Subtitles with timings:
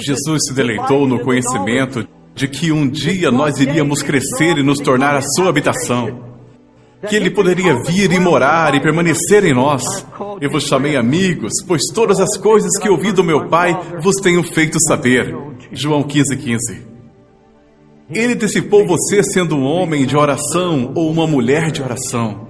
[0.00, 5.14] Jesus se deleitou no conhecimento de que um dia nós iríamos crescer e nos tornar
[5.14, 6.30] a sua habitação.
[7.08, 10.06] Que ele poderia vir e morar e permanecer em nós.
[10.40, 14.42] Eu vos chamei amigos, pois todas as coisas que ouvi do meu Pai vos tenho
[14.42, 15.34] feito saber.
[15.72, 16.90] João 15, 15.
[18.12, 22.49] Ele antecipou você sendo um homem de oração ou uma mulher de oração.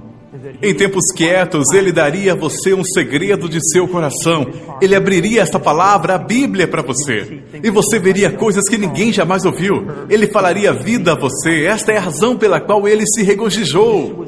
[0.62, 4.46] Em tempos quietos, ele daria a você um segredo de seu coração.
[4.80, 7.42] Ele abriria esta palavra, a Bíblia, para você.
[7.62, 9.86] E você veria coisas que ninguém jamais ouviu.
[10.08, 11.64] Ele falaria vida a você.
[11.66, 14.26] Esta é a razão pela qual ele se regozijou.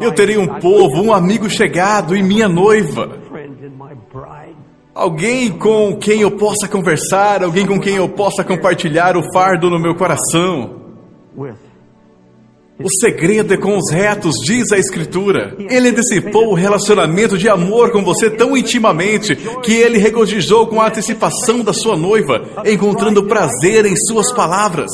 [0.00, 3.18] Eu teria um povo, um amigo chegado e minha noiva.
[4.94, 9.78] Alguém com quem eu possa conversar, alguém com quem eu possa compartilhar o fardo no
[9.78, 10.80] meu coração.
[12.82, 15.54] O segredo é com os retos, diz a Escritura.
[15.58, 20.88] Ele antecipou o relacionamento de amor com você tão intimamente que ele regozijou com a
[20.88, 24.90] antecipação da sua noiva, encontrando prazer em suas palavras.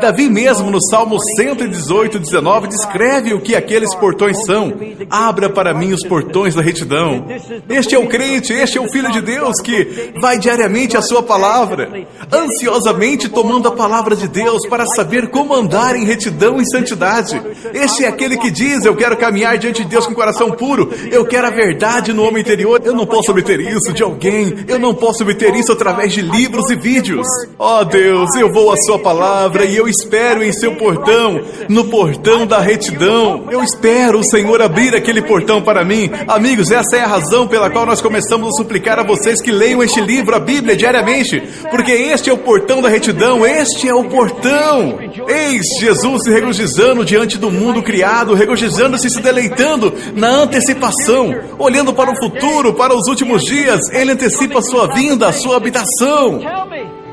[0.00, 4.72] Davi mesmo, no Salmo 118, 19, descreve o que aqueles portões são.
[5.08, 7.26] Abra para mim os portões da retidão.
[7.68, 11.22] Este é o crente, este é o Filho de Deus que vai diariamente à sua
[11.22, 11.88] palavra,
[12.32, 17.40] ansiosamente tomando a palavra de Deus para saber como andar em retidão e santidade.
[17.72, 20.90] Este é aquele que diz: Eu quero caminhar diante de Deus com coração puro.
[21.10, 22.80] Eu quero a verdade no homem interior.
[22.84, 24.64] Eu não posso obter isso de alguém.
[24.68, 27.26] Eu não posso obter isso através de livros e vídeos.
[27.58, 31.84] Ó oh, Deus, eu vou à Sua palavra e eu espero em seu portão, no
[31.84, 33.46] portão da retidão.
[33.50, 36.10] Eu espero o Senhor abrir aquele portão para mim.
[36.26, 39.82] Amigos, essa é a razão pela qual nós começamos a suplicar a vocês que leiam
[39.82, 41.40] este livro, a Bíblia, diariamente.
[41.70, 43.46] Porque este é o portão da retidão.
[43.46, 44.98] Este é o portão.
[45.28, 51.92] Eis Jesus se regozijando diante do mundo criado, regozijando-se e se deleitando na antecipação, olhando
[51.94, 53.80] para o futuro, para os últimos dias.
[53.92, 56.40] Ele antecipa a sua vinda, a sua habitação.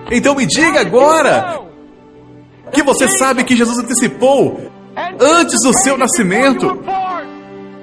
[0.10, 1.67] Então me diga agora
[2.72, 4.70] que você sabe que Jesus antecipou
[5.20, 6.84] antes do seu nascimento.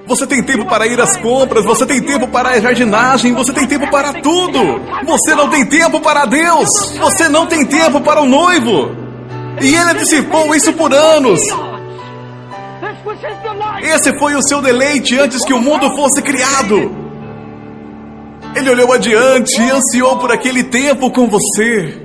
[0.06, 3.66] Você tem tempo para ir às compras, você tem tempo para a jardinagem, você tem
[3.66, 4.80] tempo para tudo.
[5.06, 6.68] Você não tem tempo para Deus,
[6.98, 8.94] você não tem tempo para o noivo.
[9.62, 11.40] E ele antecipou isso por anos.
[13.82, 17.04] Esse foi o seu deleite antes que o mundo fosse criado.
[18.54, 22.03] Ele olhou adiante e ansiou por aquele tempo com você.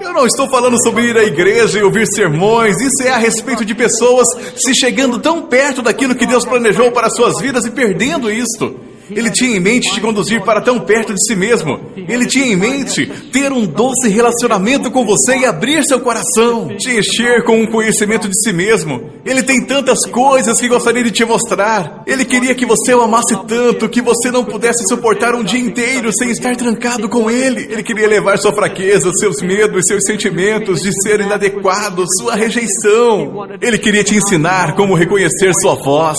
[0.00, 3.64] Eu não estou falando sobre ir à igreja e ouvir sermões, isso é a respeito
[3.64, 8.30] de pessoas se chegando tão perto daquilo que Deus planejou para suas vidas e perdendo
[8.30, 8.89] isto.
[9.10, 11.80] Ele tinha em mente te conduzir para tão perto de si mesmo.
[11.96, 16.98] Ele tinha em mente ter um doce relacionamento com você e abrir seu coração, te
[16.98, 19.10] encher com um conhecimento de si mesmo.
[19.24, 22.02] Ele tem tantas coisas que gostaria de te mostrar.
[22.06, 26.10] Ele queria que você o amasse tanto que você não pudesse suportar um dia inteiro
[26.12, 27.68] sem estar trancado com ele.
[27.70, 33.46] Ele queria levar sua fraqueza, seus medos, seus sentimentos de ser inadequado, sua rejeição.
[33.60, 36.18] Ele queria te ensinar como reconhecer sua voz.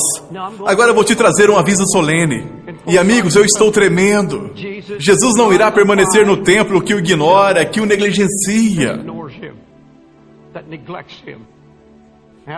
[0.66, 2.46] Agora vou te trazer um aviso solene.
[2.88, 4.52] E amigos, eu estou tremendo.
[4.56, 9.00] Jesus não irá permanecer no templo que o ignora, que o negligencia.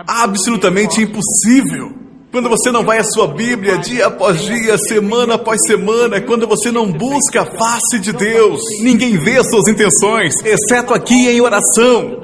[0.06, 1.92] Absolutamente impossível.
[2.32, 6.72] Quando você não vai à sua Bíblia dia após dia, semana após semana, quando você
[6.72, 12.20] não busca a face de Deus, ninguém vê as suas intenções, exceto aqui em oração.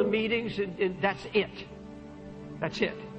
[2.61, 3.09] That's it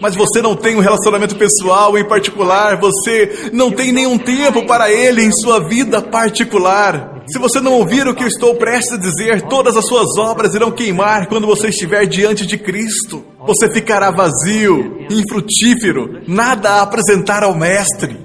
[0.00, 4.90] mas você não tem um relacionamento pessoal em particular, você não tem nenhum tempo para
[4.90, 7.22] ele em sua vida particular.
[7.26, 10.54] Se você não ouvir o que eu estou prestes a dizer, todas as suas obras
[10.54, 13.24] irão queimar quando você estiver diante de Cristo.
[13.46, 18.16] Você ficará vazio, infrutífero, nada a apresentar ao Mestre.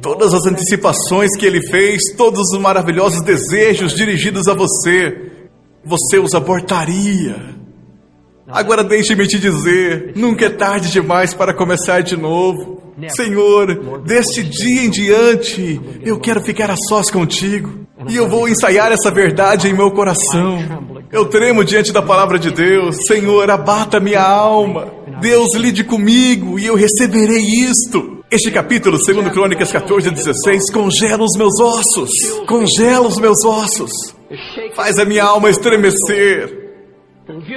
[0.00, 5.32] Todas as antecipações que ele fez, todos os maravilhosos desejos dirigidos a você,
[5.84, 7.57] você os abortaria.
[8.48, 12.78] Agora deixe-me te dizer: nunca é tarde demais para começar de novo.
[13.10, 17.86] Senhor, deste dia em diante, eu quero ficar a sós contigo.
[18.08, 20.58] E eu vou ensaiar essa verdade em meu coração.
[21.12, 22.96] Eu tremo diante da palavra de Deus.
[23.06, 24.88] Senhor, abata minha alma.
[25.20, 28.24] Deus lide comigo e eu receberei isto.
[28.30, 32.10] Este capítulo, segundo Crônicas 14, 16, congela os meus ossos.
[32.46, 33.90] Congela os meus ossos.
[34.74, 36.67] Faz a minha alma estremecer.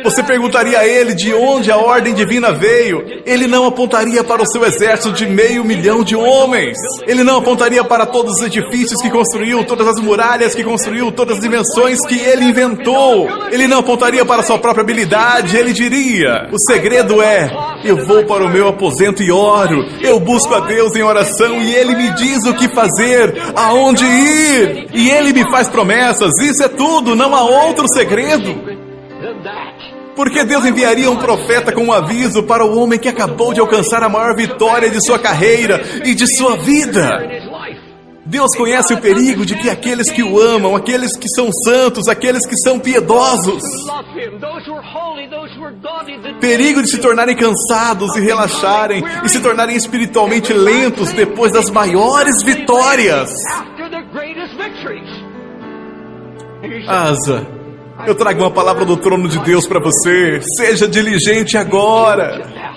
[0.04, 3.04] Você perguntaria a ele de onde a ordem divina veio.
[3.26, 6.78] Ele não apontaria para o seu exército de meio milhão de homens.
[7.06, 11.38] Ele não apontaria para todos os edifícios que construiu, todas as muralhas que construiu, todas
[11.38, 13.28] as dimensões que ele inventou.
[13.52, 15.58] Ele não apontaria para sua própria habilidade.
[15.58, 17.50] Ele diria: O segredo é:
[17.84, 19.86] eu vou para o meu aposento e oro.
[20.02, 24.88] Eu busco a Deus em oração e ele me diz o que fazer, aonde ir.
[24.94, 26.32] E ele me faz promessas.
[26.42, 28.71] Isso é tudo, não há outro segredo.
[30.16, 34.04] Porque Deus enviaria um profeta com um aviso para o homem que acabou de alcançar
[34.04, 37.20] a maior vitória de sua carreira e de sua vida.
[38.26, 42.46] Deus conhece o perigo de que aqueles que o amam, aqueles que são santos, aqueles
[42.48, 43.64] que são piedosos,
[46.40, 52.36] perigo de se tornarem cansados e relaxarem e se tornarem espiritualmente lentos depois das maiores
[52.46, 53.32] vitórias.
[56.88, 57.61] Asa
[58.06, 60.42] eu trago uma palavra do trono de Deus para você.
[60.58, 62.72] Seja diligente agora.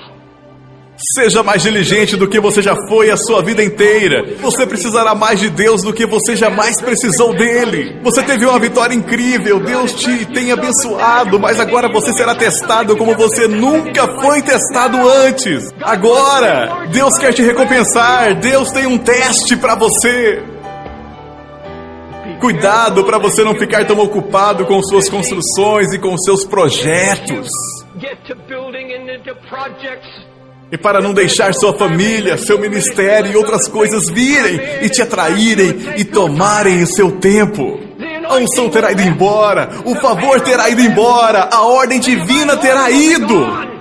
[1.17, 4.37] Seja mais diligente do que você já foi a sua vida inteira.
[4.41, 7.99] Você precisará mais de Deus do que você jamais precisou dele.
[8.03, 9.59] Você teve uma vitória incrível.
[9.59, 15.69] Deus te tem abençoado, mas agora você será testado como você nunca foi testado antes.
[15.83, 18.39] Agora, Deus quer te recompensar.
[18.39, 20.54] Deus tem um teste para você.
[22.45, 27.49] Cuidado para você não ficar tão ocupado com suas construções e com seus projetos.
[30.71, 35.95] E para não deixar sua família, seu ministério e outras coisas virem e te atraírem
[35.97, 37.81] e tomarem o seu tempo.
[38.29, 43.75] A unção terá ido embora, o favor terá ido embora, a ordem divina terá ido.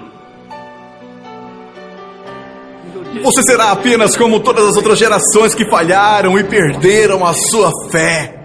[3.24, 8.42] Você será apenas como todas as outras gerações que falharam e perderam a sua fé.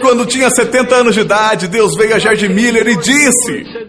[0.00, 3.87] Quando tinha 70 anos de idade, Deus veio a Jardim Miller e disse: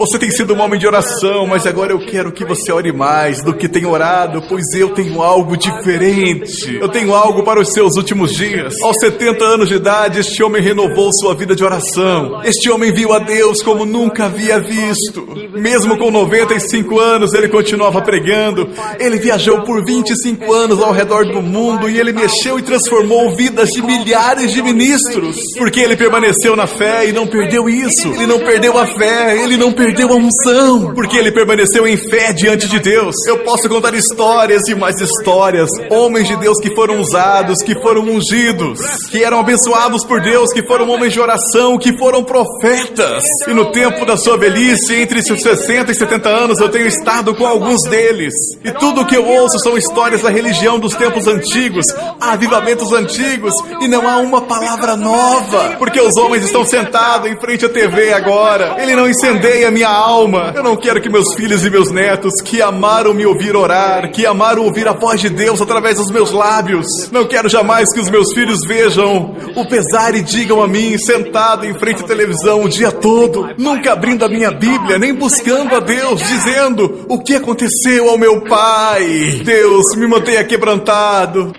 [0.00, 3.42] você tem sido um homem de oração, mas agora eu quero que você ore mais
[3.42, 6.74] do que tem orado, pois eu tenho algo diferente.
[6.80, 8.80] Eu tenho algo para os seus últimos dias.
[8.82, 12.40] Aos 70 anos de idade, este homem renovou sua vida de oração.
[12.42, 15.28] Este homem viu a Deus como nunca havia visto.
[15.52, 18.70] Mesmo com 95 anos, ele continuava pregando.
[18.98, 23.68] Ele viajou por 25 anos ao redor do mundo e ele mexeu e transformou vidas
[23.68, 25.36] de milhares de ministros.
[25.58, 28.08] Porque ele permaneceu na fé e não perdeu isso.
[28.14, 31.96] Ele não perdeu a fé, ele não perdeu perdeu a unção, porque ele permaneceu em
[31.96, 33.12] fé diante de Deus.
[33.26, 35.68] Eu posso contar histórias e mais histórias.
[35.90, 38.78] Homens de Deus que foram usados, que foram ungidos,
[39.10, 43.24] que eram abençoados por Deus, que foram homens de oração, que foram profetas.
[43.48, 47.34] E no tempo da sua velhice, entre seus 60 e 70 anos, eu tenho estado
[47.34, 48.32] com alguns deles.
[48.64, 51.86] E tudo o que eu ouço são histórias da religião dos tempos antigos,
[52.20, 57.66] avivamentos antigos, e não há uma palavra nova, porque os homens estão sentados em frente
[57.66, 58.76] à TV agora.
[58.80, 60.52] Ele não incendeia minha alma.
[60.54, 64.26] Eu não quero que meus filhos e meus netos, que amaram me ouvir orar, que
[64.26, 68.10] amaram ouvir a voz de Deus através dos meus lábios, não quero jamais que os
[68.10, 72.68] meus filhos vejam o pesar e digam a mim, sentado em frente à televisão o
[72.68, 78.08] dia todo, nunca abrindo a minha Bíblia, nem buscando a Deus, dizendo o que aconteceu
[78.08, 79.40] ao meu pai.
[79.44, 81.52] Deus, me mantenha quebrantado.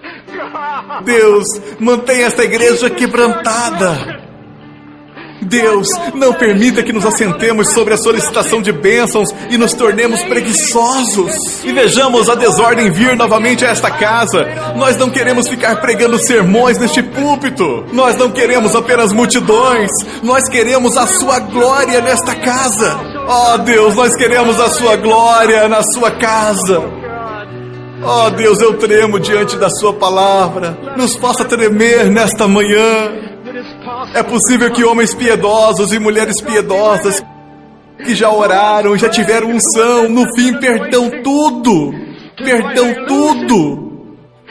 [1.03, 1.45] Deus,
[1.79, 4.20] mantenha esta igreja quebrantada.
[5.41, 11.63] Deus, não permita que nos assentemos sobre a solicitação de bênçãos e nos tornemos preguiçosos.
[11.63, 14.47] E vejamos a desordem vir novamente a esta casa.
[14.75, 17.85] Nós não queremos ficar pregando sermões neste púlpito.
[17.91, 19.89] Nós não queremos apenas multidões.
[20.21, 22.99] Nós queremos a sua glória nesta casa.
[23.27, 27.01] Oh Deus, nós queremos a sua glória na sua casa.
[28.03, 30.75] Oh Deus, eu tremo diante da Sua palavra.
[30.97, 33.30] Nos faça tremer nesta manhã.
[34.13, 37.23] É possível que homens piedosos e mulheres piedosas
[38.03, 41.93] que já oraram, já tiveram unção, no fim perdão tudo.
[42.37, 43.90] Perdão tudo.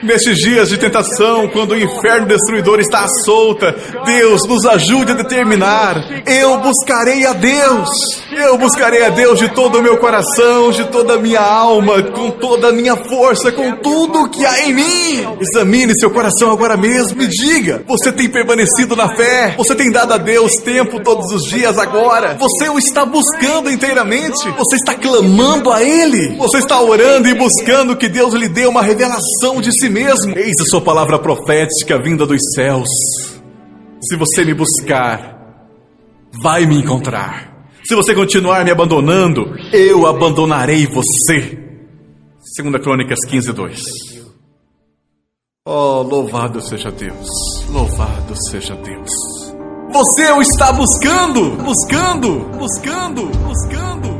[0.02, 3.74] Nestes dias de tentação, quando o inferno destruidor está à solta,
[4.06, 7.88] Deus nos ajude a determinar: eu buscarei a Deus.
[8.32, 12.30] Eu buscarei a Deus de todo o meu coração, de toda a minha alma, com
[12.30, 15.36] toda a minha força, com tudo que há em mim.
[15.40, 19.54] Examine seu coração agora mesmo Me diga: você tem permanecido na fé?
[19.58, 22.38] Você tem dado a Deus tempo todos os dias agora?
[22.40, 24.48] Você o está buscando inteiramente?
[24.56, 26.36] Você está clamando a Ele?
[26.38, 30.36] Você está orando e buscando que Deus lhe dê uma revelação de si mesmo.
[30.36, 32.88] Eis a sua palavra profética vinda dos céus.
[34.00, 35.66] Se você me buscar,
[36.42, 37.68] vai me encontrar.
[37.84, 41.58] Se você continuar me abandonando, eu abandonarei você.
[42.40, 43.80] Segunda Crônicas 15, 2.
[45.66, 47.28] Oh, louvado seja Deus.
[47.70, 49.10] Louvado seja Deus.
[49.92, 54.19] Você o está buscando, buscando, buscando, buscando.